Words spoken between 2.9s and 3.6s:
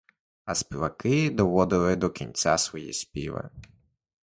співи.